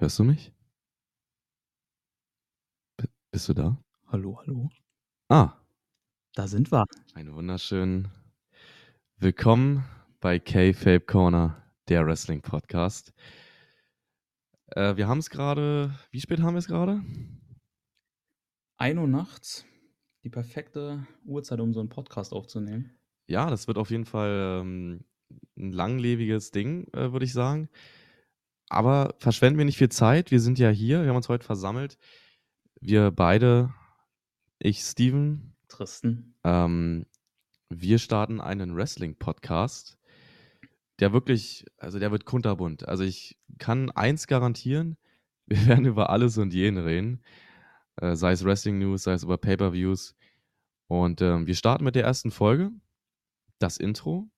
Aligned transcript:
Hörst 0.00 0.16
du 0.20 0.22
mich? 0.22 0.52
B 2.96 3.06
bist 3.32 3.48
du 3.48 3.54
da? 3.54 3.82
Hallo, 4.06 4.38
hallo. 4.38 4.70
Ah. 5.28 5.54
Da 6.34 6.46
sind 6.46 6.70
wir. 6.70 6.84
Einen 7.14 7.34
wunderschönen 7.34 8.06
Willkommen 9.16 9.84
bei 10.20 10.38
K-Fape 10.38 11.00
Corner, 11.00 11.60
der 11.88 12.06
Wrestling-Podcast. 12.06 13.12
Äh, 14.68 14.94
wir 14.94 15.08
haben 15.08 15.18
es 15.18 15.30
gerade, 15.30 15.98
wie 16.12 16.20
spät 16.20 16.42
haben 16.42 16.54
wir 16.54 16.60
es 16.60 16.68
gerade? 16.68 17.02
1 18.76 19.00
Uhr 19.00 19.08
nachts. 19.08 19.66
Die 20.22 20.30
perfekte 20.30 21.08
Uhrzeit, 21.24 21.58
um 21.58 21.74
so 21.74 21.80
einen 21.80 21.88
Podcast 21.88 22.32
aufzunehmen. 22.32 22.96
Ja, 23.26 23.50
das 23.50 23.66
wird 23.66 23.78
auf 23.78 23.90
jeden 23.90 24.06
Fall 24.06 24.60
ähm, 24.60 25.04
ein 25.56 25.72
langlebiges 25.72 26.52
Ding, 26.52 26.86
äh, 26.92 27.10
würde 27.10 27.24
ich 27.24 27.32
sagen. 27.32 27.68
Aber 28.68 29.14
verschwenden 29.18 29.58
wir 29.58 29.64
nicht 29.64 29.78
viel 29.78 29.88
Zeit. 29.88 30.30
Wir 30.30 30.40
sind 30.40 30.58
ja 30.58 30.68
hier, 30.70 31.02
wir 31.02 31.08
haben 31.08 31.16
uns 31.16 31.28
heute 31.28 31.44
versammelt. 31.44 31.96
Wir 32.80 33.10
beide, 33.10 33.72
ich, 34.58 34.80
Steven, 34.80 35.54
Tristan. 35.68 36.34
ähm, 36.44 37.06
wir 37.70 37.98
starten 37.98 38.40
einen 38.40 38.76
Wrestling-Podcast, 38.76 39.98
der 41.00 41.12
wirklich, 41.12 41.66
also 41.76 41.98
der 41.98 42.10
wird 42.10 42.24
kunterbunt. 42.24 42.88
Also 42.88 43.04
ich 43.04 43.38
kann 43.58 43.90
eins 43.90 44.26
garantieren, 44.26 44.96
wir 45.46 45.66
werden 45.66 45.86
über 45.86 46.10
alles 46.10 46.36
und 46.38 46.52
jeden 46.52 46.78
reden. 46.78 47.22
Äh, 47.96 48.16
sei 48.16 48.32
es 48.32 48.44
Wrestling-News, 48.44 49.02
sei 49.02 49.12
es 49.12 49.22
über 49.22 49.38
Pay-Per-Views. 49.38 50.14
Und 50.86 51.20
ähm, 51.20 51.46
wir 51.46 51.54
starten 51.54 51.84
mit 51.84 51.94
der 51.94 52.04
ersten 52.04 52.30
Folge, 52.30 52.70
das 53.58 53.78
Intro. 53.78 54.28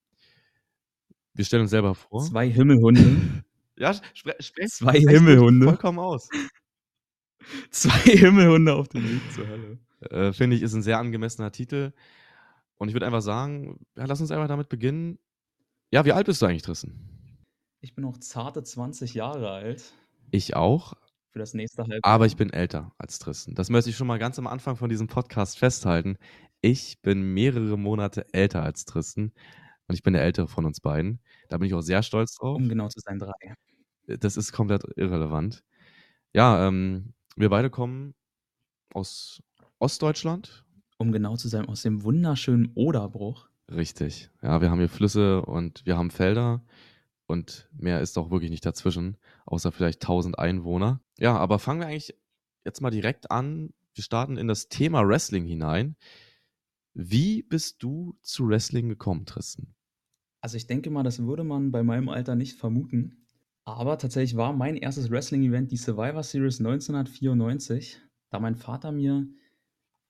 Wir 1.34 1.44
stellen 1.44 1.62
uns 1.62 1.70
selber 1.70 1.94
vor. 1.94 2.22
Zwei 2.22 2.48
Himmelhunde. 2.48 3.44
Ja, 3.80 3.94
spre 4.14 4.36
Zwei 4.38 4.98
Himmelhunde. 5.00 5.66
vollkommen 5.66 5.98
aus. 5.98 6.28
Zwei 7.70 7.90
Himmelhunde 8.16 8.74
auf 8.74 8.88
dem 8.88 9.02
Weg 9.08 9.32
zur 9.32 9.48
Hölle. 9.48 9.78
Äh, 10.02 10.32
finde 10.32 10.56
ich, 10.56 10.62
ist 10.62 10.74
ein 10.74 10.82
sehr 10.82 10.98
angemessener 10.98 11.50
Titel. 11.50 11.92
Und 12.76 12.88
ich 12.88 12.94
würde 12.94 13.06
einfach 13.06 13.22
sagen, 13.22 13.80
ja, 13.96 14.04
lass 14.04 14.20
uns 14.20 14.30
einfach 14.30 14.48
damit 14.48 14.68
beginnen. 14.68 15.18
Ja, 15.90 16.04
wie 16.04 16.12
alt 16.12 16.26
bist 16.26 16.40
du 16.42 16.46
eigentlich, 16.46 16.62
Tristan? 16.62 16.94
Ich 17.80 17.94
bin 17.94 18.04
noch 18.04 18.18
zarte 18.18 18.62
20 18.62 19.14
Jahre 19.14 19.50
alt 19.50 19.94
Ich 20.30 20.54
auch, 20.54 20.94
für 21.32 21.38
das 21.38 21.54
nächste 21.54 21.82
Halbjahr. 21.82 22.00
aber 22.04 22.26
ich 22.26 22.36
bin 22.36 22.50
älter 22.52 22.92
als 22.98 23.18
Tristan. 23.18 23.54
Das 23.54 23.70
möchte 23.70 23.88
ich 23.90 23.96
schon 23.96 24.06
mal 24.06 24.18
ganz 24.18 24.38
am 24.38 24.46
Anfang 24.46 24.76
von 24.76 24.90
diesem 24.90 25.06
Podcast 25.06 25.58
festhalten. 25.58 26.18
Ich 26.60 27.00
bin 27.00 27.32
mehrere 27.32 27.78
Monate 27.78 28.26
älter 28.34 28.62
als 28.62 28.84
Tristan 28.84 29.32
und 29.88 29.94
ich 29.94 30.02
bin 30.02 30.12
der 30.12 30.22
ältere 30.22 30.48
von 30.48 30.66
uns 30.66 30.80
beiden. 30.80 31.20
Da 31.48 31.56
bin 31.56 31.66
ich 31.68 31.74
auch 31.74 31.80
sehr 31.80 32.02
stolz 32.02 32.34
drauf. 32.34 32.56
Um 32.56 32.68
genau 32.68 32.88
zu 32.88 33.00
sein, 33.00 33.18
drei. 33.18 33.32
Das 34.18 34.36
ist 34.36 34.52
komplett 34.52 34.84
irrelevant. 34.96 35.62
Ja, 36.32 36.66
ähm, 36.66 37.14
wir 37.36 37.48
beide 37.48 37.70
kommen 37.70 38.14
aus 38.92 39.42
Ostdeutschland. 39.78 40.64
Um 40.98 41.12
genau 41.12 41.36
zu 41.36 41.48
sein, 41.48 41.66
aus 41.66 41.82
dem 41.82 42.02
wunderschönen 42.02 42.72
Oderbruch. 42.74 43.48
Richtig. 43.70 44.30
Ja, 44.42 44.60
wir 44.60 44.70
haben 44.70 44.78
hier 44.78 44.88
Flüsse 44.88 45.42
und 45.42 45.86
wir 45.86 45.96
haben 45.96 46.10
Felder 46.10 46.62
und 47.26 47.68
mehr 47.72 48.00
ist 48.00 48.18
auch 48.18 48.30
wirklich 48.30 48.50
nicht 48.50 48.66
dazwischen, 48.66 49.16
außer 49.46 49.72
vielleicht 49.72 50.02
1000 50.02 50.38
Einwohner. 50.38 51.00
Ja, 51.18 51.36
aber 51.36 51.58
fangen 51.58 51.80
wir 51.80 51.86
eigentlich 51.86 52.14
jetzt 52.64 52.80
mal 52.80 52.90
direkt 52.90 53.30
an. 53.30 53.72
Wir 53.94 54.04
starten 54.04 54.36
in 54.36 54.48
das 54.48 54.68
Thema 54.68 55.06
Wrestling 55.06 55.46
hinein. 55.46 55.96
Wie 56.92 57.42
bist 57.42 57.82
du 57.82 58.18
zu 58.22 58.48
Wrestling 58.48 58.88
gekommen, 58.88 59.26
Tristan? 59.26 59.74
Also 60.40 60.56
ich 60.56 60.66
denke 60.66 60.90
mal, 60.90 61.02
das 61.02 61.22
würde 61.22 61.44
man 61.44 61.70
bei 61.70 61.82
meinem 61.82 62.08
Alter 62.08 62.34
nicht 62.34 62.58
vermuten. 62.58 63.26
Aber 63.76 63.98
tatsächlich 63.98 64.36
war 64.36 64.52
mein 64.52 64.76
erstes 64.76 65.10
Wrestling-Event 65.10 65.70
die 65.70 65.76
Survivor 65.76 66.22
Series 66.22 66.60
1994. 66.60 68.00
Da 68.30 68.38
mein 68.38 68.56
Vater 68.56 68.92
mir, 68.92 69.26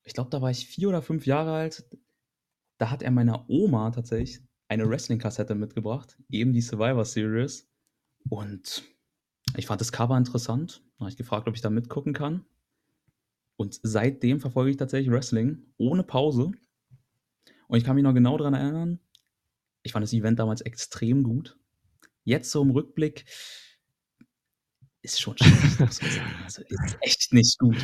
ich 0.04 0.14
glaube, 0.14 0.30
da 0.30 0.42
war 0.42 0.50
ich 0.50 0.66
vier 0.66 0.88
oder 0.88 1.02
fünf 1.02 1.26
Jahre 1.26 1.52
alt, 1.52 1.84
da 2.78 2.90
hat 2.90 3.02
er 3.02 3.10
meiner 3.10 3.48
Oma 3.48 3.90
tatsächlich 3.90 4.40
eine 4.68 4.88
Wrestling-Kassette 4.88 5.54
mitgebracht, 5.54 6.16
eben 6.30 6.52
die 6.52 6.62
Survivor 6.62 7.04
Series. 7.04 7.68
Und 8.28 8.84
ich 9.56 9.66
fand 9.66 9.80
das 9.80 9.92
Cover 9.92 10.16
interessant. 10.16 10.82
Da 10.94 11.00
habe 11.00 11.10
ich 11.10 11.16
gefragt, 11.16 11.48
ob 11.48 11.54
ich 11.54 11.60
da 11.60 11.70
mitgucken 11.70 12.12
kann. 12.12 12.44
Und 13.56 13.78
seitdem 13.82 14.40
verfolge 14.40 14.70
ich 14.70 14.78
tatsächlich 14.78 15.12
Wrestling 15.12 15.66
ohne 15.76 16.02
Pause. 16.02 16.52
Und 17.68 17.78
ich 17.78 17.84
kann 17.84 17.94
mich 17.94 18.04
noch 18.04 18.14
genau 18.14 18.38
daran 18.38 18.54
erinnern, 18.54 19.00
ich 19.82 19.92
fand 19.92 20.02
das 20.02 20.12
Event 20.12 20.38
damals 20.38 20.62
extrem 20.62 21.22
gut. 21.22 21.59
Jetzt 22.30 22.52
so 22.52 22.62
im 22.62 22.70
Rückblick 22.70 23.24
ist 25.02 25.20
schon 25.20 25.36
schlecht, 25.36 25.80
muss 25.80 26.00
man 26.00 26.10
sagen. 26.12 26.34
Also 26.44 26.62
ist 26.62 26.98
echt 27.00 27.32
nicht 27.32 27.58
gut. 27.58 27.76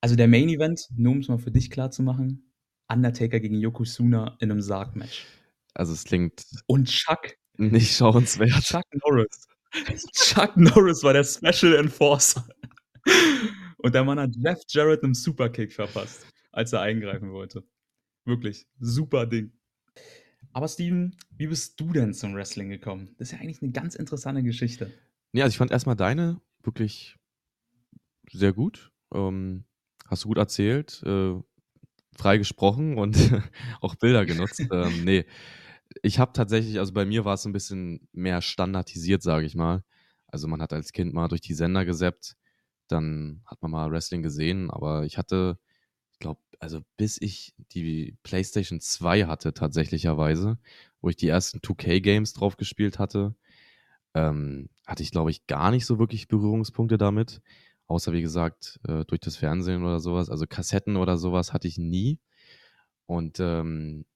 Also 0.00 0.16
der 0.16 0.28
Main 0.28 0.48
Event, 0.48 0.88
nur 0.96 1.12
um 1.12 1.18
es 1.18 1.28
mal 1.28 1.36
für 1.36 1.50
dich 1.50 1.70
klar 1.70 1.90
zu 1.90 2.02
machen, 2.02 2.50
Undertaker 2.88 3.38
gegen 3.38 3.60
Yokozuna 3.60 4.38
in 4.40 4.50
einem 4.50 4.62
Sargmatch. 4.62 5.26
Also 5.74 5.92
es 5.92 6.04
klingt 6.04 6.46
Und 6.66 6.88
Chuck, 6.88 7.36
nicht 7.58 7.94
schauenswert. 7.94 8.62
Chuck 8.62 8.84
Norris. 9.04 9.46
Chuck 10.14 10.56
Norris 10.56 11.02
war 11.02 11.12
der 11.12 11.24
Special 11.24 11.74
Enforcer. 11.74 12.48
Und 13.76 13.94
der 13.94 14.04
Mann 14.04 14.18
hat 14.18 14.30
Jeff 14.36 14.60
Jarrett 14.68 15.04
einen 15.04 15.12
Superkick 15.12 15.74
verpasst, 15.74 16.26
als 16.50 16.72
er 16.72 16.80
eingreifen 16.80 17.30
wollte. 17.30 17.62
Wirklich, 18.24 18.66
super 18.80 19.26
Ding. 19.26 19.52
Aber 20.56 20.68
Steven, 20.68 21.14
wie 21.36 21.48
bist 21.48 21.78
du 21.78 21.92
denn 21.92 22.14
zum 22.14 22.34
Wrestling 22.34 22.70
gekommen? 22.70 23.14
Das 23.18 23.28
ist 23.28 23.32
ja 23.32 23.40
eigentlich 23.40 23.60
eine 23.60 23.72
ganz 23.72 23.94
interessante 23.94 24.42
Geschichte. 24.42 24.90
Nee, 25.32 25.42
also 25.42 25.52
ich 25.52 25.58
fand 25.58 25.70
erstmal 25.70 25.96
deine 25.96 26.40
wirklich 26.62 27.18
sehr 28.32 28.54
gut. 28.54 28.90
Ähm, 29.12 29.66
hast 30.06 30.24
du 30.24 30.28
gut 30.28 30.38
erzählt, 30.38 31.02
äh, 31.04 31.34
frei 32.16 32.38
gesprochen 32.38 32.96
und 32.96 33.18
auch 33.82 33.96
Bilder 33.96 34.24
genutzt. 34.24 34.62
ähm, 34.72 35.04
nee, 35.04 35.26
ich 36.02 36.18
habe 36.18 36.32
tatsächlich, 36.32 36.78
also 36.78 36.94
bei 36.94 37.04
mir 37.04 37.26
war 37.26 37.34
es 37.34 37.42
so 37.42 37.50
ein 37.50 37.52
bisschen 37.52 38.08
mehr 38.12 38.40
standardisiert, 38.40 39.22
sage 39.22 39.44
ich 39.44 39.56
mal. 39.56 39.84
Also 40.26 40.48
man 40.48 40.62
hat 40.62 40.72
als 40.72 40.92
Kind 40.92 41.12
mal 41.12 41.28
durch 41.28 41.42
die 41.42 41.52
Sender 41.52 41.84
gesappt, 41.84 42.34
dann 42.88 43.42
hat 43.44 43.60
man 43.60 43.72
mal 43.72 43.90
Wrestling 43.90 44.22
gesehen, 44.22 44.70
aber 44.70 45.04
ich 45.04 45.18
hatte, 45.18 45.58
glaube, 46.18 46.40
also 46.58 46.80
bis 46.96 47.20
ich 47.20 47.54
die 47.72 48.16
PlayStation 48.22 48.80
2 48.80 49.26
hatte 49.26 49.54
tatsächlicherweise, 49.54 50.58
wo 51.00 51.08
ich 51.08 51.16
die 51.16 51.28
ersten 51.28 51.60
2K-Games 51.60 52.32
drauf 52.32 52.56
gespielt 52.56 52.98
hatte, 52.98 53.34
ähm, 54.14 54.68
hatte 54.86 55.02
ich, 55.02 55.10
glaube 55.10 55.30
ich, 55.30 55.46
gar 55.46 55.70
nicht 55.70 55.86
so 55.86 55.98
wirklich 55.98 56.28
Berührungspunkte 56.28 56.98
damit. 56.98 57.42
Außer, 57.86 58.12
wie 58.12 58.22
gesagt, 58.22 58.80
äh, 58.88 59.04
durch 59.04 59.20
das 59.20 59.36
Fernsehen 59.36 59.84
oder 59.84 60.00
sowas. 60.00 60.30
Also 60.30 60.46
Kassetten 60.46 60.96
oder 60.96 61.18
sowas 61.18 61.52
hatte 61.52 61.68
ich 61.68 61.78
nie. 61.78 62.18
Und 63.06 63.38
ähm, 63.40 64.06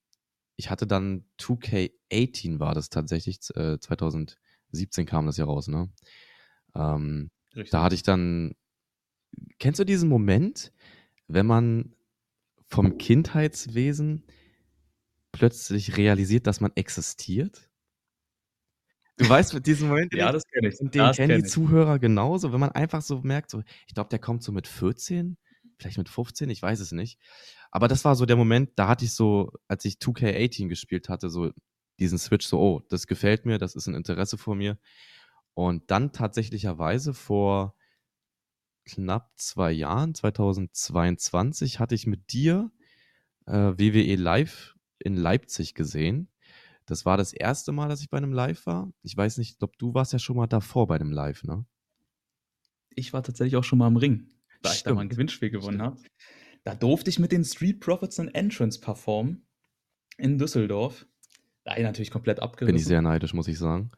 ich 0.57 0.69
hatte 0.69 0.87
dann 0.87 1.25
2K18 1.39 2.59
war 2.59 2.73
das 2.73 2.89
tatsächlich, 2.89 3.39
äh, 3.55 3.79
2017 3.79 5.05
kam 5.05 5.25
das 5.25 5.37
ja 5.37 5.45
raus, 5.45 5.67
ne? 5.67 5.89
Ähm, 6.75 7.31
da 7.71 7.83
hatte 7.83 7.95
ich 7.95 8.03
dann, 8.03 8.55
kennst 9.59 9.79
du 9.79 9.85
diesen 9.85 10.09
Moment, 10.09 10.71
wenn 11.33 11.45
man 11.45 11.95
vom 12.67 12.97
Kindheitswesen 12.97 14.25
plötzlich 15.31 15.97
realisiert, 15.97 16.47
dass 16.47 16.61
man 16.61 16.71
existiert? 16.75 17.69
Du 19.17 19.29
weißt, 19.29 19.53
mit 19.53 19.67
diesem 19.67 19.89
Moment, 19.89 20.13
den 20.13 20.19
Ja, 20.19 20.31
das 20.31 20.43
kenne 20.45 20.69
ich. 20.69 20.79
und 20.79 20.95
den 20.95 21.11
kennen 21.11 21.29
kenn 21.29 21.43
die. 21.43 21.43
Zuhörer 21.43 21.99
genauso, 21.99 22.51
wenn 22.53 22.59
man 22.59 22.71
einfach 22.71 23.01
so 23.01 23.21
merkt, 23.21 23.51
so, 23.51 23.63
ich 23.87 23.93
glaube, 23.93 24.09
der 24.09 24.19
kommt 24.19 24.43
so 24.43 24.51
mit 24.51 24.67
14, 24.67 25.37
vielleicht 25.77 25.97
mit 25.97 26.09
15, 26.09 26.49
ich 26.49 26.61
weiß 26.61 26.79
es 26.79 26.91
nicht. 26.91 27.19
Aber 27.71 27.87
das 27.87 28.03
war 28.03 28.15
so 28.15 28.25
der 28.25 28.35
Moment, 28.35 28.71
da 28.75 28.87
hatte 28.87 29.05
ich 29.05 29.13
so, 29.13 29.51
als 29.67 29.85
ich 29.85 29.95
2K18 29.95 30.67
gespielt 30.67 31.09
hatte, 31.09 31.29
so 31.29 31.51
diesen 31.99 32.17
Switch, 32.17 32.45
so, 32.45 32.59
oh, 32.59 32.81
das 32.89 33.07
gefällt 33.07 33.45
mir, 33.45 33.57
das 33.59 33.75
ist 33.75 33.87
ein 33.87 33.95
Interesse 33.95 34.37
vor 34.37 34.55
mir. 34.55 34.77
Und 35.53 35.91
dann 35.91 36.13
tatsächlicherweise 36.13 37.13
vor 37.13 37.75
knapp 38.85 39.31
zwei 39.35 39.71
Jahren, 39.71 40.13
2022, 40.15 41.79
hatte 41.79 41.95
ich 41.95 42.07
mit 42.07 42.31
dir 42.33 42.71
äh, 43.45 43.53
WWE 43.53 44.15
Live 44.15 44.75
in 44.99 45.15
Leipzig 45.15 45.73
gesehen. 45.73 46.29
Das 46.85 47.05
war 47.05 47.17
das 47.17 47.33
erste 47.33 47.71
Mal, 47.71 47.89
dass 47.89 48.01
ich 48.01 48.09
bei 48.09 48.17
einem 48.17 48.33
Live 48.33 48.65
war. 48.65 48.91
Ich 49.03 49.15
weiß 49.15 49.37
nicht, 49.37 49.51
ich 49.51 49.57
glaube, 49.59 49.73
du 49.77 49.93
warst 49.93 50.13
ja 50.13 50.19
schon 50.19 50.35
mal 50.35 50.47
davor 50.47 50.87
bei 50.87 50.95
einem 50.95 51.11
Live, 51.11 51.43
ne? 51.43 51.65
Ich 52.89 53.13
war 53.13 53.23
tatsächlich 53.23 53.55
auch 53.55 53.63
schon 53.63 53.79
mal 53.79 53.87
im 53.87 53.95
Ring, 53.97 54.27
da 54.61 54.73
ich 54.73 54.83
da 54.83 54.89
mal 54.93 55.01
ein 55.01 55.05
Stimmt. 55.05 55.11
Gewinnspiel 55.11 55.49
gewonnen 55.49 55.81
habe. 55.81 55.97
Da 56.63 56.75
durfte 56.75 57.09
ich 57.09 57.19
mit 57.19 57.31
den 57.31 57.45
Street 57.45 57.79
Profits 57.79 58.19
and 58.19 58.35
Entrance 58.35 58.79
performen 58.79 59.47
in 60.17 60.37
Düsseldorf. 60.37 61.07
Da 61.63 61.77
ich 61.77 61.83
natürlich 61.83 62.11
komplett 62.11 62.37
Bin 62.37 62.43
ich 62.45 62.51
abgerissen. 62.51 62.87
sehr 62.87 63.01
neidisch, 63.01 63.33
muss 63.33 63.47
ich 63.47 63.57
sagen. 63.57 63.91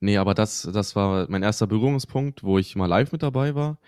Nee, 0.00 0.18
aber 0.18 0.34
das, 0.34 0.62
das 0.62 0.94
war 0.94 1.26
mein 1.30 1.42
erster 1.42 1.66
Berührungspunkt, 1.66 2.42
wo 2.42 2.58
ich 2.58 2.76
mal 2.76 2.86
live 2.86 3.12
mit 3.12 3.22
dabei 3.22 3.54
war. 3.54 3.78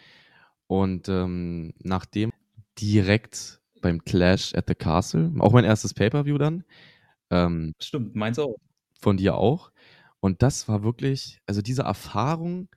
Und 0.67 1.09
ähm, 1.09 1.75
nachdem 1.81 2.33
direkt 2.81 3.61
beim 3.83 4.05
Clash 4.05 4.55
at 4.55 4.67
the 4.69 4.75
Castle, 4.75 5.33
auch 5.39 5.53
mein 5.53 5.65
erstes 5.65 5.95
Pay-Per-View 5.95 6.39
dann, 6.39 6.65
ähm, 7.31 7.75
Stimmt, 7.81 8.17
meins 8.17 8.39
auch. 8.39 8.57
von 9.01 9.17
dir 9.17 9.37
auch. 9.37 9.73
Und 10.21 10.43
das 10.43 10.69
war 10.69 10.83
wirklich, 10.83 11.41
also 11.47 11.63
diese 11.63 11.83
Erfahrung, 11.83 12.69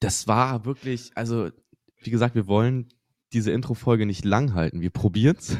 das 0.00 0.26
war 0.28 0.64
wirklich, 0.64 1.10
also 1.16 1.50
wie 1.98 2.10
gesagt, 2.10 2.34
wir 2.34 2.46
wollen 2.46 2.88
diese 3.32 3.52
Intro-Folge 3.52 4.06
nicht 4.06 4.24
lang 4.24 4.54
halten. 4.54 4.80
Wir 4.80 4.90
probieren's. 4.90 5.58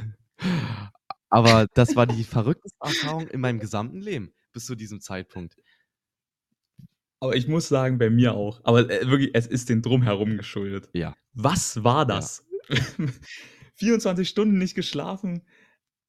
Aber 1.31 1.67
das 1.75 1.97
war 1.97 2.07
die 2.07 2.25
verrückteste 2.25 2.79
Erfahrung 2.81 3.29
in 3.29 3.41
meinem 3.41 3.61
gesamten 3.61 4.01
Leben 4.01 4.33
bis 4.53 4.67
zu 4.67 4.75
diesem 4.75 5.01
Zeitpunkt. 5.01 5.57
Aber 7.23 7.37
ich 7.37 7.47
muss 7.47 7.69
sagen, 7.69 7.99
bei 7.99 8.11
mir 8.11 8.35
auch. 8.35 8.61
Aber 8.65 8.91
äh, 8.91 9.09
wirklich, 9.09 9.31
es 9.33 9.47
ist 9.47 9.69
den 9.69 9.81
Drumherum 9.81 10.37
geschuldet. 10.37 10.89
Ja. 10.93 11.15
Was 11.33 11.85
war 11.85 12.05
das? 12.05 12.45
Ja. 12.69 13.07
24 13.75 14.29
Stunden 14.29 14.59
nicht 14.59 14.75
geschlafen, 14.75 15.43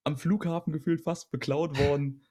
am 0.04 0.18
Flughafen 0.18 0.72
gefühlt 0.72 1.02
fast 1.02 1.32
beklaut 1.32 1.78
worden. 1.78 2.22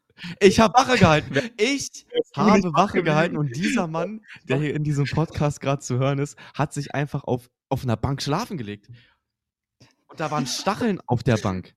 Ich 0.40 0.60
habe 0.60 0.74
Wache 0.74 0.98
gehalten. 0.98 1.34
Ich 1.58 2.06
habe 2.36 2.72
Wache 2.72 3.02
gehalten 3.02 3.36
und 3.36 3.54
dieser 3.56 3.86
Mann, 3.86 4.20
der 4.44 4.58
hier 4.58 4.74
in 4.74 4.84
diesem 4.84 5.04
Podcast 5.06 5.60
gerade 5.60 5.82
zu 5.82 5.98
hören 5.98 6.18
ist, 6.18 6.36
hat 6.54 6.72
sich 6.72 6.94
einfach 6.94 7.24
auf, 7.24 7.50
auf 7.68 7.84
einer 7.84 7.96
Bank 7.96 8.22
schlafen 8.22 8.56
gelegt. 8.58 8.88
Und 10.06 10.18
da 10.18 10.30
waren 10.30 10.46
Stacheln 10.46 11.00
auf 11.06 11.22
der 11.22 11.36
Bank. 11.36 11.74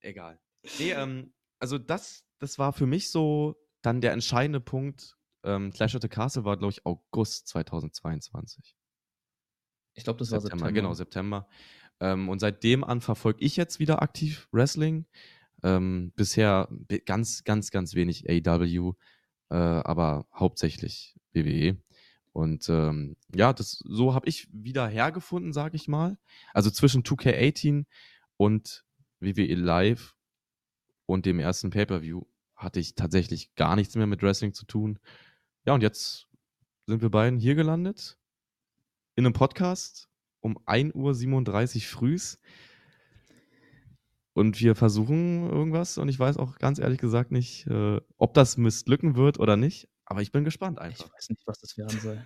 Egal. 0.00 0.38
Nee, 0.78 0.92
ähm, 0.92 1.32
also 1.58 1.78
das, 1.78 2.24
das 2.38 2.58
war 2.58 2.72
für 2.72 2.86
mich 2.86 3.10
so 3.10 3.56
dann 3.82 4.00
der 4.00 4.12
entscheidende 4.12 4.60
Punkt. 4.60 5.16
Ähm, 5.44 5.72
Clash 5.72 5.94
of 5.94 6.02
the 6.02 6.08
Castle 6.08 6.44
war, 6.44 6.56
glaube 6.56 6.72
ich, 6.72 6.84
August 6.84 7.48
2022. 7.48 8.76
Ich 9.94 10.04
glaube, 10.04 10.18
das 10.18 10.30
war 10.30 10.40
September. 10.40 10.66
September. 10.66 10.80
Genau, 10.80 10.94
September. 10.94 11.48
Ähm, 12.00 12.28
und 12.28 12.38
seitdem 12.38 12.84
an 12.84 13.00
verfolge 13.00 13.44
ich 13.44 13.56
jetzt 13.56 13.78
wieder 13.78 14.02
aktiv 14.02 14.48
Wrestling. 14.52 15.06
Ähm, 15.62 16.12
bisher 16.16 16.68
ganz, 17.04 17.44
ganz, 17.44 17.70
ganz 17.70 17.94
wenig 17.94 18.28
AW, 18.28 18.94
äh, 19.50 19.54
aber 19.54 20.26
hauptsächlich 20.34 21.16
WWE. 21.32 21.76
Und 22.32 22.68
ähm, 22.68 23.16
ja, 23.34 23.52
das, 23.52 23.82
so 23.84 24.14
habe 24.14 24.28
ich 24.28 24.48
wieder 24.52 24.86
hergefunden, 24.86 25.52
sage 25.52 25.76
ich 25.76 25.88
mal. 25.88 26.16
Also 26.54 26.70
zwischen 26.70 27.02
2K18 27.02 27.84
und 28.36 28.84
WWE 29.18 29.54
Live 29.54 30.14
und 31.06 31.26
dem 31.26 31.40
ersten 31.40 31.70
Pay-Per-View 31.70 32.22
hatte 32.54 32.80
ich 32.80 32.94
tatsächlich 32.94 33.54
gar 33.54 33.74
nichts 33.74 33.96
mehr 33.96 34.06
mit 34.06 34.22
Wrestling 34.22 34.54
zu 34.54 34.64
tun. 34.64 34.98
Ja, 35.66 35.74
und 35.74 35.82
jetzt 35.82 36.26
sind 36.86 37.02
wir 37.02 37.10
beiden 37.10 37.38
hier 37.38 37.54
gelandet 37.54 38.18
in 39.14 39.26
einem 39.26 39.34
Podcast 39.34 40.08
um 40.40 40.56
1.37 40.58 41.76
Uhr 41.76 41.82
frühs. 41.82 42.40
Und 44.32 44.60
wir 44.60 44.74
versuchen 44.74 45.50
irgendwas 45.50 45.98
und 45.98 46.08
ich 46.08 46.18
weiß 46.18 46.38
auch 46.38 46.56
ganz 46.56 46.78
ehrlich 46.78 46.98
gesagt 46.98 47.30
nicht, 47.30 47.66
äh, 47.66 48.00
ob 48.16 48.32
das 48.32 48.56
misslücken 48.56 49.16
wird 49.16 49.38
oder 49.38 49.56
nicht. 49.56 49.88
Aber 50.06 50.22
ich 50.22 50.32
bin 50.32 50.44
gespannt 50.44 50.78
einfach. 50.78 51.06
Ich 51.06 51.12
weiß 51.12 51.28
nicht, 51.30 51.46
was 51.46 51.58
das 51.58 51.76
werden 51.76 52.00
soll. 52.00 52.24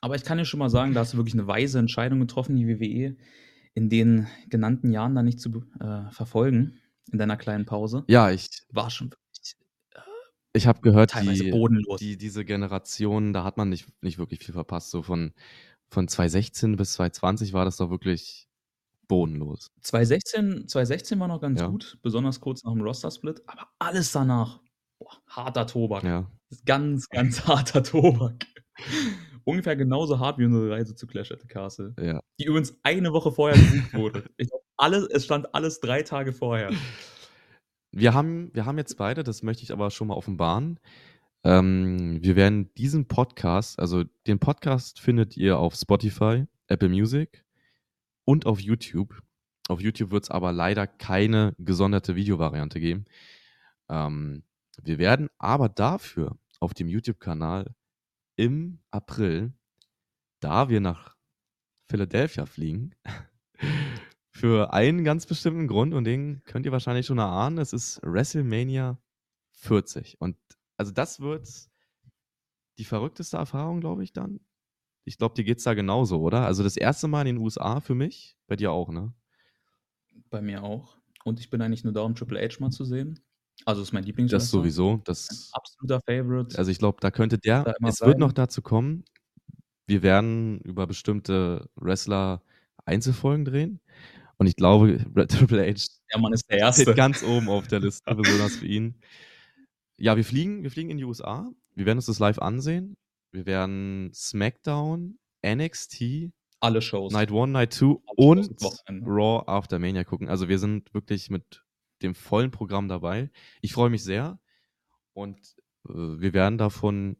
Aber 0.00 0.16
ich 0.16 0.24
kann 0.24 0.38
dir 0.38 0.44
schon 0.44 0.58
mal 0.58 0.70
sagen, 0.70 0.94
da 0.94 1.00
hast 1.00 1.12
du 1.12 1.16
wirklich 1.18 1.34
eine 1.34 1.46
weise 1.46 1.78
Entscheidung 1.78 2.20
getroffen, 2.20 2.56
die 2.56 2.66
WWE 2.66 3.16
in 3.74 3.88
den 3.88 4.26
genannten 4.48 4.90
Jahren 4.90 5.14
dann 5.14 5.24
nicht 5.24 5.40
zu 5.40 5.64
äh, 5.78 6.10
verfolgen, 6.10 6.78
in 7.12 7.18
deiner 7.18 7.36
kleinen 7.36 7.64
Pause. 7.64 8.04
Ja, 8.08 8.30
ich. 8.30 8.48
War 8.70 8.90
schon 8.90 9.10
ich 10.52 10.66
habe 10.66 10.80
gehört, 10.80 11.14
die. 11.20 11.52
Die, 11.98 12.16
diese 12.16 12.44
Generation, 12.44 13.32
da 13.32 13.44
hat 13.44 13.56
man 13.56 13.68
nicht, 13.68 13.86
nicht 14.02 14.18
wirklich 14.18 14.40
viel 14.40 14.54
verpasst. 14.54 14.90
So 14.90 15.02
von, 15.02 15.32
von 15.90 16.08
2016 16.08 16.76
bis 16.76 16.94
2020 16.94 17.52
war 17.52 17.64
das 17.64 17.76
doch 17.76 17.90
wirklich 17.90 18.48
bodenlos. 19.08 19.70
2016, 19.82 20.68
2016 20.68 21.18
war 21.18 21.28
noch 21.28 21.40
ganz 21.40 21.60
ja. 21.60 21.66
gut, 21.66 21.98
besonders 22.02 22.40
kurz 22.40 22.62
nach 22.64 22.72
dem 22.72 22.82
Roster-Split, 22.82 23.42
aber 23.46 23.68
alles 23.78 24.12
danach, 24.12 24.60
boah, 24.98 25.16
harter 25.26 25.66
Tobak. 25.66 26.04
Ja. 26.04 26.30
Ganz, 26.64 27.08
ganz 27.08 27.40
harter 27.46 27.82
Tobak. 27.82 28.46
Ungefähr 29.44 29.76
genauso 29.76 30.18
hart 30.18 30.38
wie 30.38 30.44
unsere 30.44 30.70
Reise 30.70 30.94
zu 30.94 31.06
Clash 31.06 31.32
at 31.32 31.40
the 31.40 31.48
Castle. 31.48 31.94
Ja. 31.98 32.20
Die 32.38 32.44
übrigens 32.44 32.78
eine 32.82 33.12
Woche 33.12 33.32
vorher 33.32 33.58
gebucht 33.58 33.94
wurde. 33.94 34.24
Ich 34.36 34.48
glaub, 34.48 34.62
alles, 34.76 35.06
es 35.06 35.24
stand 35.24 35.54
alles 35.54 35.80
drei 35.80 36.02
Tage 36.02 36.32
vorher. 36.32 36.70
Wir 37.90 38.14
haben, 38.14 38.54
wir 38.54 38.66
haben 38.66 38.78
jetzt 38.78 38.96
beide, 38.96 39.24
das 39.24 39.42
möchte 39.42 39.62
ich 39.62 39.72
aber 39.72 39.90
schon 39.90 40.08
mal 40.08 40.14
offenbaren. 40.14 40.78
Ähm, 41.44 42.22
wir 42.22 42.36
werden 42.36 42.72
diesen 42.74 43.06
Podcast, 43.06 43.78
also 43.78 44.04
den 44.26 44.38
Podcast 44.38 45.00
findet 45.00 45.36
ihr 45.36 45.58
auf 45.58 45.74
Spotify, 45.74 46.44
Apple 46.66 46.88
Music, 46.88 47.44
und 48.24 48.44
auf 48.44 48.60
YouTube. 48.60 49.22
Auf 49.68 49.80
YouTube 49.80 50.10
wird 50.10 50.24
es 50.24 50.30
aber 50.30 50.52
leider 50.52 50.86
keine 50.86 51.54
gesonderte 51.58 52.14
Videovariante 52.14 52.80
geben. 52.80 53.06
Ähm, 53.88 54.42
wir 54.82 54.98
werden 54.98 55.30
aber 55.38 55.68
dafür 55.68 56.36
auf 56.60 56.74
dem 56.74 56.88
YouTube-Kanal 56.88 57.74
im 58.36 58.80
April, 58.90 59.52
da 60.40 60.68
wir 60.68 60.80
nach 60.80 61.16
Philadelphia 61.86 62.46
fliegen, 62.46 62.94
für 64.38 64.72
einen 64.72 65.04
ganz 65.04 65.26
bestimmten 65.26 65.66
Grund 65.66 65.94
und 65.94 66.04
den 66.04 66.42
könnt 66.44 66.64
ihr 66.64 66.72
wahrscheinlich 66.72 67.06
schon 67.06 67.18
erahnen, 67.18 67.58
es 67.58 67.72
ist 67.72 68.00
WrestleMania 68.02 68.98
40. 69.52 70.20
Und 70.20 70.36
also 70.76 70.92
das 70.92 71.20
wird 71.20 71.48
die 72.78 72.84
verrückteste 72.84 73.36
Erfahrung, 73.36 73.80
glaube 73.80 74.04
ich, 74.04 74.12
dann 74.12 74.40
ich 75.08 75.16
glaube, 75.16 75.34
dir 75.34 75.44
geht 75.44 75.58
es 75.58 75.64
da 75.64 75.74
genauso, 75.74 76.20
oder? 76.20 76.44
Also 76.44 76.62
das 76.62 76.76
erste 76.76 77.08
Mal 77.08 77.22
in 77.22 77.36
den 77.36 77.38
USA 77.38 77.80
für 77.80 77.94
mich, 77.94 78.36
bei 78.46 78.56
dir 78.56 78.70
auch, 78.70 78.90
ne? 78.90 79.12
Bei 80.28 80.42
mir 80.42 80.62
auch. 80.62 80.98
Und 81.24 81.40
ich 81.40 81.48
bin 81.50 81.62
eigentlich 81.62 81.82
nur 81.82 81.94
da, 81.94 82.02
um 82.02 82.14
Triple 82.14 82.38
H 82.40 82.56
mal 82.60 82.70
zu 82.70 82.84
sehen. 82.84 83.18
Also 83.64 83.82
ist 83.82 83.92
mein 83.92 84.04
Lieblings. 84.04 84.30
Das 84.30 84.50
sowieso. 84.50 85.00
Das 85.04 85.50
absoluter 85.52 86.00
Favorite. 86.02 86.56
Also 86.58 86.70
ich 86.70 86.78
glaube, 86.78 86.98
da 87.00 87.10
könnte 87.10 87.38
der. 87.38 87.64
Da 87.64 87.74
es 87.88 87.96
sein. 87.96 88.08
wird 88.08 88.18
noch 88.18 88.32
dazu 88.32 88.62
kommen. 88.62 89.04
Wir 89.86 90.02
werden 90.02 90.60
über 90.60 90.86
bestimmte 90.86 91.70
Wrestler 91.74 92.42
Einzelfolgen 92.84 93.44
drehen. 93.44 93.80
Und 94.38 94.46
ich 94.46 94.56
glaube, 94.56 94.98
Triple 95.28 95.66
H 95.66 95.86
der 96.12 96.20
Mann 96.20 96.32
ist 96.32 96.48
der 96.48 96.58
Erste. 96.58 96.82
steht 96.82 96.96
ganz 96.96 97.22
oben 97.22 97.48
auf 97.48 97.68
der 97.68 97.80
Liste, 97.80 98.14
besonders 98.14 98.56
für 98.56 98.66
ihn. 98.66 99.00
Ja, 99.98 100.16
wir 100.16 100.24
fliegen, 100.24 100.62
wir 100.62 100.70
fliegen 100.70 100.90
in 100.90 100.96
die 100.96 101.04
USA. 101.04 101.50
Wir 101.74 101.86
werden 101.86 101.98
uns 101.98 102.06
das 102.06 102.18
live 102.18 102.38
ansehen. 102.38 102.96
Wir 103.32 103.46
werden 103.46 104.10
SmackDown, 104.14 105.18
NXT, 105.44 106.30
alle 106.60 106.82
Shows. 106.82 107.12
Night 107.12 107.30
1, 107.30 107.50
Night 107.50 107.72
2 107.74 107.96
und 108.16 108.50
Raw 109.06 109.44
After 109.46 109.78
Mania 109.78 110.04
gucken. 110.04 110.28
Also 110.28 110.48
wir 110.48 110.58
sind 110.58 110.92
wirklich 110.94 111.30
mit 111.30 111.62
dem 112.02 112.14
vollen 112.14 112.50
Programm 112.50 112.88
dabei. 112.88 113.30
Ich 113.60 113.72
freue 113.72 113.90
mich 113.90 114.02
sehr 114.02 114.38
und 115.12 115.38
äh, 115.88 115.92
wir 115.92 116.32
werden 116.32 116.58
davon, 116.58 117.16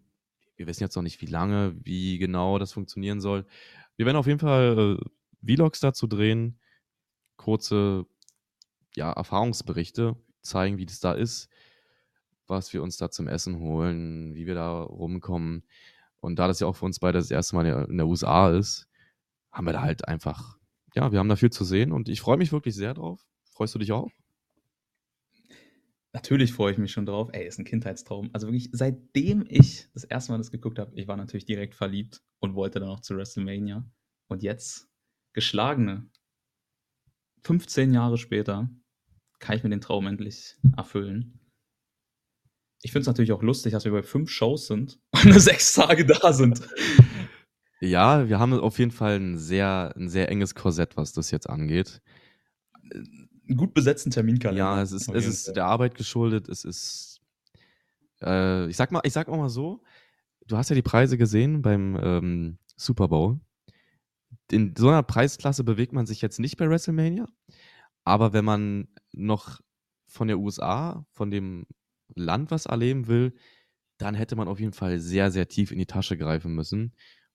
wir 0.57 0.67
wissen 0.67 0.83
jetzt 0.83 0.97
noch 0.97 1.03
nicht 1.03 1.21
wie 1.21 1.27
lange, 1.27 1.75
wie 1.83 2.19
genau 2.19 2.59
das 2.59 2.73
funktionieren 2.73 3.21
soll. 3.21 3.45
Wir 3.97 4.07
werden 4.07 4.17
auf 4.17 4.27
jeden 4.27 4.39
Fall 4.41 4.99
äh, 5.01 5.55
Vlogs 5.55 5.81
dazu 5.81 6.07
drehen, 6.07 6.59
kurze 7.39 8.05
ja, 8.95 9.11
Erfahrungsberichte 9.13 10.17
zeigen, 10.43 10.77
wie 10.77 10.85
das 10.85 11.01
da 11.01 11.13
ist, 11.13 11.49
was 12.47 12.75
wir 12.75 12.83
uns 12.83 12.99
da 12.99 13.11
zum 13.11 13.29
Essen 13.29 13.59
holen, 13.61 14.35
wie 14.35 14.47
wir 14.47 14.55
da 14.55 14.83
rumkommen. 14.83 15.65
Und 16.21 16.39
da 16.39 16.49
das 16.49 16.61
ja 16.61 16.67
auch 16.67 16.77
für 16.77 16.85
uns 16.85 16.99
beide 16.99 17.19
das 17.19 17.31
erste 17.31 17.57
Mal 17.57 17.87
in 17.89 17.97
der 17.97 18.07
USA 18.07 18.51
ist, 18.51 18.87
haben 19.51 19.67
wir 19.67 19.73
da 19.73 19.83
halt 19.83 20.07
einfach, 20.07 20.59
ja, 20.95 21.11
wir 21.13 21.19
haben 21.19 21.29
da 21.29 21.37
viel 21.37 21.51
zu 21.51 21.65
sehen 21.65 21.93
und 21.93 22.09
ich 22.09 22.21
freue 22.21 22.37
mich 22.37 22.53
wirklich 22.53 22.75
sehr 22.75 22.93
drauf. 22.93 23.25
Freust 23.53 23.75
du 23.75 23.79
dich 23.79 23.93
auch? 23.93 24.11
Natürlich 26.13 26.53
freue 26.53 26.73
ich 26.73 26.79
mich 26.79 26.91
schon 26.91 27.07
drauf. 27.07 27.29
Ey, 27.33 27.47
ist 27.47 27.59
ein 27.59 27.65
Kindheitstraum. 27.65 28.31
Also 28.33 28.47
wirklich, 28.47 28.71
seitdem 28.73 29.45
ich 29.49 29.89
das 29.93 30.05
erste 30.05 30.33
Mal 30.33 30.39
das 30.39 30.51
geguckt 30.51 30.79
habe, 30.79 30.93
ich 30.97 31.07
war 31.07 31.17
natürlich 31.17 31.45
direkt 31.45 31.75
verliebt 31.75 32.23
und 32.41 32.55
wollte 32.55 32.81
dann 32.81 32.89
auch 32.89 33.01
zu 33.01 33.15
WrestleMania. 33.17 33.85
Und 34.27 34.43
jetzt, 34.43 34.89
geschlagene, 35.35 36.09
15 37.43 37.93
Jahre 37.93 38.19
später, 38.19 38.69
kann 39.39 39.57
ich 39.57 39.63
mir 39.63 39.71
den 39.71 39.81
Traum 39.81 40.07
endlich 40.07 40.57
erfüllen. 40.77 41.41
Ich 42.83 42.93
finde 42.93 43.03
es 43.03 43.07
natürlich 43.07 43.33
auch 43.33 43.43
lustig, 43.43 43.73
dass 43.73 43.85
wir 43.85 43.93
bei 43.93 44.03
fünf 44.03 44.31
Shows 44.31 44.67
sind 44.67 45.01
und 45.11 45.27
nur 45.27 45.41
sechs 45.41 45.75
Tage 45.75 46.05
da 46.05 46.33
sind. 46.33 46.61
Ja, 47.81 48.29
wir 48.29 48.39
haben 48.39 48.53
auf 48.55 48.79
jeden 48.79 48.91
Fall 48.91 49.19
ein 49.19 49.39
sehr, 49.39 49.95
ein 49.97 50.09
sehr 50.09 50.29
enges 50.31 50.55
Korsett, 50.55 50.97
was 50.97 51.13
das 51.13 51.31
jetzt 51.31 51.49
angeht. 51.49 52.03
Einen 52.83 53.57
gut 53.57 53.75
besetzten 53.75 54.11
Terminkalender. 54.11 54.65
Ja, 54.65 54.83
es 54.83 54.93
ist, 54.93 55.09
es 55.09 55.27
ist 55.27 55.57
der 55.57 55.67
Arbeit 55.67 55.95
geschuldet. 55.95 56.49
Es 56.49 56.65
ist, 56.65 57.21
äh, 58.21 58.69
ich 58.69 58.77
sag 58.77 58.91
mal, 58.91 59.01
ich 59.05 59.13
sag 59.13 59.29
auch 59.29 59.37
mal 59.37 59.49
so, 59.49 59.83
du 60.47 60.57
hast 60.57 60.71
ja 60.71 60.75
die 60.75 60.83
Preise 60.83 61.17
gesehen 61.17 61.63
beim 61.63 61.99
ähm, 62.03 62.59
Super 62.77 63.09
Bowl. 63.09 63.41
In 64.51 64.75
so 64.77 64.89
einer 64.89 65.03
Preisklasse 65.03 65.65
bewegt 65.65 65.93
man 65.93 66.07
sich 66.07 66.23
jetzt 66.23 66.41
nicht 66.41 66.57
bei 66.57 66.69
WrestleMania. 66.69 67.27
Aber 68.05 68.33
wenn 68.33 68.45
man 68.45 68.89
noch 69.13 69.61
von 70.07 70.29
der 70.29 70.39
USA, 70.39 71.05
von 71.13 71.31
dem 71.31 71.67
Land 72.15 72.51
was 72.51 72.67
erleben 72.67 73.07
will, 73.07 73.35
dann 73.99 74.15
hätte 74.15 74.37
man 74.37 74.49
auf 74.49 74.61
jeden 74.61 74.73
Fall 74.73 74.99
sehr, 74.99 75.31
sehr 75.31 75.49
tief 75.49 75.73
in 75.73 75.79
die 75.79 75.87
Tasche 75.87 76.17
greifen 76.17 76.55
müssen. 76.55 76.95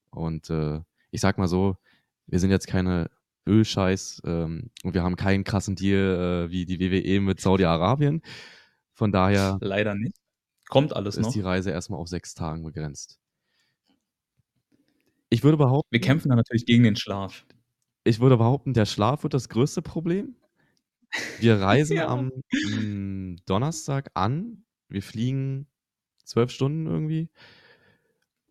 Und 0.10 0.50
äh, 0.50 0.80
ich 1.12 1.22
sag 1.22 1.38
mal 1.38 1.48
so, 1.48 1.78
wir 2.26 2.40
sind 2.40 2.50
jetzt 2.50 2.68
keine 2.68 3.12
Ölscheiß 3.48 4.22
ähm, 4.26 4.72
und 4.84 4.94
wir 4.94 5.04
haben 5.04 5.16
keinen 5.16 5.44
krassen 5.44 5.76
Deal 5.76 6.48
äh, 6.48 6.52
wie 6.52 6.66
die 6.66 6.80
WWE 6.80 7.20
mit 7.20 7.42
Saudi-Arabien. 7.42 8.22
Von 8.94 9.12
daher. 9.12 9.58
Leider 9.62 9.96
nicht. 9.96 10.16
Kommt 10.70 10.96
alles 10.96 11.18
ist 11.18 11.26
noch. 11.26 11.34
die 11.34 11.42
Reise 11.42 11.72
erstmal 11.72 12.00
auf 12.00 12.08
sechs 12.08 12.34
Tagen 12.34 12.64
begrenzt. 12.64 13.20
Ich 15.34 15.44
würde 15.44 15.58
behaupten 15.58 15.88
Wir 15.92 16.00
kämpfen 16.00 16.30
da 16.30 16.36
natürlich 16.36 16.68
gegen 16.68 16.84
den 16.84 16.96
Schlaf. 16.96 17.44
Ich 18.04 18.20
würde 18.20 18.38
behaupten, 18.38 18.76
der 18.76 18.86
Schlaf 18.86 19.24
wird 19.24 19.34
das 19.34 19.50
größte 19.50 19.82
Problem. 19.82 20.36
Wir 21.40 21.60
reisen 21.60 21.98
Ja. 21.98 22.08
am, 22.08 22.32
Donnerstag 23.48 24.12
an. 24.14 24.64
Wir 24.90 25.02
fliegen 25.02 25.66
12 26.26 26.52
Stunden 26.52 26.86
irgendwie. 26.86 27.32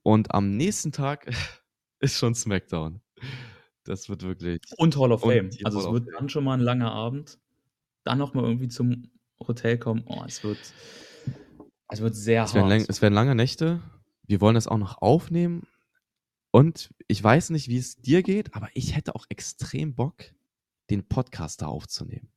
Und 0.02 0.34
am 0.34 0.56
nächsten 0.56 0.90
Tag 0.90 1.26
ist 2.00 2.18
schon 2.18 2.34
SmackDown. 2.34 3.00
Das 3.84 4.08
wird 4.08 4.24
wirklich 4.24 4.60
Und 4.76 4.96
Hall 4.96 5.12
of 5.12 5.20
Fame. 5.20 5.50
Also, 5.62 5.78
Hall 5.78 5.86
es 5.86 5.92
wird 5.92 6.08
dann 6.18 6.28
schon 6.28 6.42
mal 6.42 6.54
'n 6.58 6.60
langer 6.60 6.90
Abend. 6.90 7.38
Dann 8.02 8.18
noch 8.18 8.34
mal 8.34 8.42
irgendwie 8.42 8.66
zum 8.68 9.12
Hotel 9.38 9.78
kommen. 9.78 10.02
Oh, 10.06 10.24
es 10.26 10.42
wird 10.42 10.58
es 11.90 12.00
wird 12.00 12.16
sehr 12.16 12.42
Es 12.42 12.54
werden 12.54 12.72
hart. 12.72 12.88
es 12.88 13.02
werden 13.02 13.14
lange 13.14 13.36
Nächte. 13.36 13.80
Wir 14.26 14.40
wollen 14.40 14.56
das 14.56 14.66
auch 14.66 14.78
noch 14.78 15.00
aufnehmen. 15.00 15.62
Und 16.52 16.90
ich 17.08 17.24
weiß 17.24 17.50
nicht, 17.50 17.68
wie 17.68 17.78
es 17.78 17.96
dir 17.96 18.22
geht, 18.22 18.54
aber 18.54 18.68
ich 18.74 18.94
hätte 18.94 19.14
auch 19.14 19.24
extrem 19.30 19.94
Bock, 19.94 20.22
den 20.90 21.08
Podcast 21.08 21.62
da 21.62 21.66
aufzunehmen. 21.66 22.28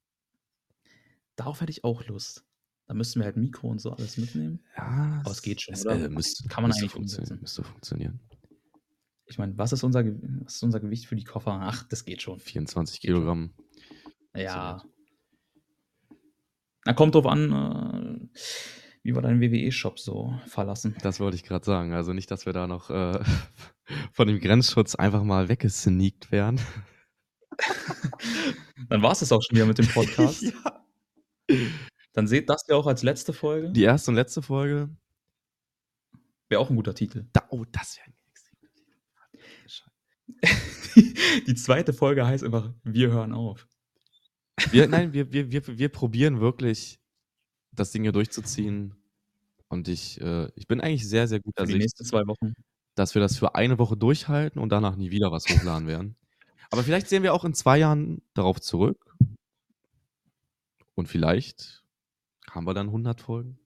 Darauf 1.36 1.60
hätte 1.60 1.72
ich 1.72 1.84
auch 1.84 2.06
Lust. 2.08 2.46
Da 2.88 2.94
müssten 2.94 3.20
wir 3.20 3.26
halt 3.26 3.36
Mikro 3.36 3.68
und 3.68 3.80
so 3.80 3.92
alles 3.92 4.18
mitnehmen. 4.18 4.64
Ja, 4.78 5.20
Aber 5.22 5.32
es 5.32 5.42
geht 5.42 5.62
schon, 5.62 5.74
es, 5.74 5.84
äh, 5.84 6.08
müsste 6.08 6.48
Kann 6.48 6.62
man 6.64 6.70
müsste 6.70 6.84
eigentlich 6.84 6.92
funktionieren 6.94 7.24
umsetzen. 7.24 7.42
müsste 7.42 7.64
funktionieren. 7.64 8.20
Ich 9.26 9.38
meine, 9.38 9.58
was 9.58 9.74
ist 9.74 9.84
unser 9.84 10.06
was 10.06 10.56
ist 10.56 10.64
unser 10.64 10.80
Gewicht 10.80 11.08
für 11.08 11.16
die 11.18 11.24
Koffer? 11.26 11.60
Ach, 11.62 11.84
das 11.90 12.06
geht 12.06 12.22
schon. 12.22 12.40
24 12.40 13.02
Geht 13.02 13.10
schon. 13.12 13.16
Kilogramm. 13.16 13.54
Ja. 14.34 14.82
Na, 16.86 16.94
kommt 16.94 17.16
drauf 17.16 17.26
an, 17.26 18.30
äh, 18.34 18.40
wie 19.06 19.14
wir 19.14 19.22
deinen 19.22 19.40
WWE-Shop 19.40 20.00
so 20.00 20.34
verlassen. 20.48 20.96
Das 21.04 21.20
wollte 21.20 21.36
ich 21.36 21.44
grad 21.44 21.64
sagen. 21.64 21.94
Also 21.94 22.12
nicht, 22.12 22.32
dass 22.32 22.48
wir 22.48 22.54
da 22.54 22.66
noch, 22.66 22.90
äh, 22.90 23.20
von 24.12 24.28
dem 24.28 24.40
Grenzschutz 24.40 24.96
einfach 24.96 25.22
mal 25.24 25.48
weggesneakt 25.48 26.32
werden. 26.32 26.60
Dann 28.90 29.04
war's 29.04 29.20
das 29.20 29.32
auch 29.32 29.44
schon 29.44 29.58
wieder 29.58 29.68
mit 29.68 29.78
dem 29.78 29.88
Podcast. 29.88 30.44
Ja. 31.48 31.58
Dann 32.14 32.26
seht 32.26 32.50
das 32.50 32.66
ja 32.68 32.76
auch 32.76 32.88
als 32.88 33.04
letzte 33.04 33.32
Folge. 33.32 33.72
Die 33.72 33.84
erste 33.84 34.10
und 34.10 34.16
letzte 34.16 34.42
Folge. 34.42 34.90
Wäre 36.50 36.60
auch 36.60 36.72
'n 36.72 36.76
guter 36.76 36.96
Titel. 36.96 37.28
Da 37.34 37.44
oh, 37.50 37.66
das 37.72 37.98
wäre 37.98 38.08
'n 38.10 38.16
extrem 38.32 38.58
guter 38.60 39.30
Titel. 40.42 41.44
Die 41.46 41.54
zweite 41.54 41.94
Folge 41.94 42.26
heißt 42.26 42.44
einfach: 42.44 42.74
„Wir 42.84 43.12
hören 43.12 43.32
auf.“ 43.32 43.68
Wir 44.72 44.88
nein, 44.88 45.14
wir 45.14 45.32
wir 45.32 45.52
wir 45.52 45.78
wir 45.78 45.90
probieren 45.90 46.40
wirklich, 46.40 47.00
das 47.76 47.92
Ding 47.92 48.04
hier 48.04 48.12
durchzuziehen. 48.12 48.96
Und 49.70 49.88
ich, 49.90 50.22
äh 50.22 50.50
ich 50.56 50.68
bin 50.68 50.82
eigentlich 50.82 51.08
sehr, 51.10 51.28
sehr 51.28 51.42
guter 51.42 51.66
Für 51.66 51.74
die 51.74 51.76
Sicht, 51.76 51.80
nächsten 51.80 52.06
2 52.06 52.28
Wochen. 52.28 52.56
dass 52.96 53.14
wir 53.16 53.22
das 53.22 53.38
für 53.38 53.56
eine 53.56 53.78
Woche 53.80 53.98
durchhalten 53.98 54.62
und 54.62 54.70
danach 54.70 54.96
nie 54.96 55.12
wieder 55.12 55.32
was 55.32 55.50
hochladen 55.50 55.88
werden. 55.88 56.16
Aber 56.72 56.84
vielleicht 56.84 57.10
sehen 57.10 57.24
wir 57.24 57.34
auch 57.34 57.46
in 57.46 57.54
2 57.54 57.78
Jahren 57.80 58.22
darauf 58.34 58.62
zurück. 58.62 59.16
Und 60.96 61.08
vielleicht 61.08 61.84
haben 62.50 62.66
wir 62.68 62.74
dann 62.74 62.92
100 62.92 63.22
Folgen, 63.22 63.60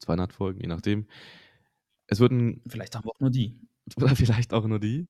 200 0.00 0.32
Folgen, 0.32 0.60
je 0.60 0.68
nachdem. 0.68 1.06
Es 2.08 2.20
wird 2.20 2.32
'n 2.32 2.62
Vielleicht 2.68 2.94
haben 2.94 3.04
wir 3.04 3.10
auch 3.10 3.20
nur 3.20 3.30
die. 3.30 3.58
oder 3.96 4.08
vielleicht 4.16 4.52
auch 4.52 4.66
nur 4.66 4.78
die. 4.80 5.08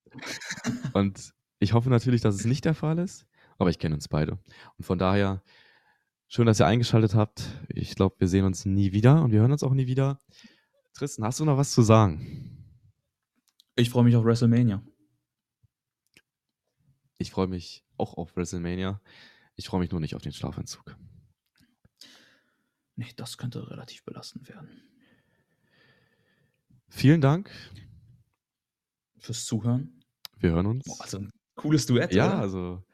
Und 0.93 1.33
ich 1.61 1.73
hoffe 1.73 1.91
natürlich, 1.91 2.21
dass 2.23 2.35
es 2.37 2.45
nicht 2.45 2.65
der 2.65 2.75
Fall 2.75 2.99
ist, 2.99 3.27
aber 3.59 3.71
ich 3.71 3.79
kenne 3.79 3.95
uns 3.97 4.09
beide. 4.09 4.39
Und 4.79 4.85
von 4.85 4.99
daher 4.99 5.43
schön, 6.29 6.47
dass 6.47 6.61
ihr 6.61 6.67
eingeschaltet 6.67 7.15
habt. 7.15 7.43
Ich 7.69 7.95
glaube, 7.95 8.17
wir 8.19 8.29
sehen 8.29 8.45
uns 8.45 8.65
nie 8.65 8.93
wieder 8.93 9.23
und 9.23 9.33
wir 9.33 9.41
hören 9.41 9.53
uns 9.53 9.63
auch 9.63 9.75
nie 9.75 9.87
wieder. 9.87 10.21
Tristan, 10.95 11.25
hast 11.25 11.41
du 11.41 11.45
noch 11.45 11.57
was 11.57 11.73
zu 11.73 11.83
sagen? 11.83 12.55
Ich 13.77 13.91
freue 13.91 14.05
mich 14.05 14.17
auf 14.17 14.25
WrestleMania. 14.25 14.83
Ich 17.19 17.31
freue 17.31 17.47
mich 17.49 17.85
auch 17.97 18.15
auf 18.15 18.37
WrestleMania. 18.37 19.01
Ich 19.57 19.67
freue 19.67 19.81
mich 19.81 19.91
nur 19.91 20.01
nicht 20.01 20.15
auf 20.15 20.23
den 20.23 20.33
Schlafentzug. 20.33 20.97
Ne, 22.97 23.07
das 23.17 23.39
könnte 23.39 23.71
relativ 23.71 24.05
belastend 24.05 24.49
werden. 24.49 24.83
Vielen 26.89 27.21
Dank. 27.21 27.51
Fürs 29.19 29.45
Zuhören. 29.45 30.03
Wir 30.39 30.51
hören 30.51 30.67
uns. 30.67 30.85
Boah, 30.85 31.01
also 31.03 31.19
'n 31.19 31.31
cooles 31.55 31.87
Duett, 31.87 32.13
Ja, 32.15 32.27
oder? 32.27 32.39
also 32.41 32.85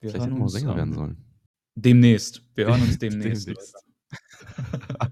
Wir 0.00 0.10
vielleicht 0.10 0.26
hätten 0.26 0.38
wir 0.38 0.48
Sänger 0.48 0.76
werden 0.76 0.92
sollen. 0.94 1.24
Demnächst. 1.74 2.42
Wir 2.54 2.66
hören 2.66 2.82
uns 2.82 2.98
demnächst, 2.98 3.46
Demnächst. 3.48 3.74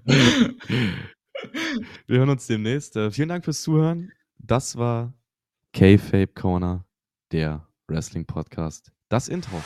Wir 2.07 2.17
hören 2.19 2.29
uns 2.29 2.47
demnächst. 2.47 2.95
Äh, 2.95 3.11
vielen 3.11 3.29
Dank 3.29 3.45
fürs 3.45 3.61
Zuhören. 3.61 4.11
Das 4.37 4.77
war 4.77 5.13
Kayfabe 5.73 6.27
Corner, 6.27 6.85
der 7.31 7.67
Wrestling-Podcast. 7.87 8.91
Das 9.09 9.27
Intro. 9.29 9.61